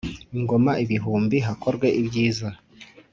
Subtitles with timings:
[0.37, 2.49] Ingoma ibihumbi hakorwe byiza.